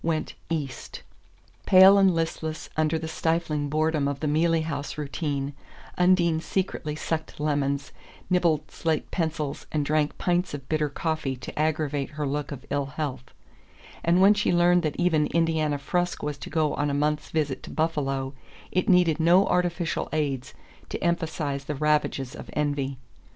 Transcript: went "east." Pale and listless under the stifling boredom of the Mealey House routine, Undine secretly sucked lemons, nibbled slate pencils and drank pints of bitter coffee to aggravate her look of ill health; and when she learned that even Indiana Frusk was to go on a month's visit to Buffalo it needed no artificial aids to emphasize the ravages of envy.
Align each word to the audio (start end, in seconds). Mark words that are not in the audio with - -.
went 0.03 0.33
"east." 0.49 1.03
Pale 1.67 1.99
and 1.99 2.15
listless 2.15 2.67
under 2.75 2.97
the 2.97 3.07
stifling 3.07 3.69
boredom 3.69 4.07
of 4.07 4.19
the 4.19 4.25
Mealey 4.27 4.63
House 4.63 4.97
routine, 4.97 5.53
Undine 5.95 6.39
secretly 6.39 6.95
sucked 6.95 7.39
lemons, 7.39 7.91
nibbled 8.27 8.71
slate 8.71 9.11
pencils 9.11 9.67
and 9.71 9.85
drank 9.85 10.17
pints 10.17 10.55
of 10.55 10.67
bitter 10.67 10.89
coffee 10.89 11.35
to 11.35 11.53
aggravate 11.59 12.09
her 12.17 12.25
look 12.25 12.51
of 12.51 12.65
ill 12.71 12.87
health; 12.87 13.25
and 14.03 14.19
when 14.19 14.33
she 14.33 14.51
learned 14.51 14.81
that 14.81 14.95
even 14.95 15.27
Indiana 15.27 15.77
Frusk 15.77 16.23
was 16.23 16.39
to 16.39 16.49
go 16.49 16.73
on 16.73 16.89
a 16.89 16.95
month's 16.95 17.29
visit 17.29 17.61
to 17.61 17.69
Buffalo 17.69 18.33
it 18.71 18.89
needed 18.89 19.19
no 19.19 19.45
artificial 19.45 20.09
aids 20.11 20.55
to 20.89 20.97
emphasize 21.03 21.65
the 21.65 21.75
ravages 21.75 22.35
of 22.35 22.49
envy. 22.53 22.97